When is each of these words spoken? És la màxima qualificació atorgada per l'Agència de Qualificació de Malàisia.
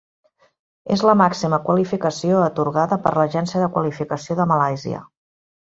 És 0.95 1.03
la 1.09 1.13
màxima 1.19 1.59
qualificació 1.67 2.41
atorgada 2.47 2.99
per 3.05 3.13
l'Agència 3.21 3.63
de 3.65 3.71
Qualificació 3.77 4.41
de 4.43 4.51
Malàisia. 4.55 5.07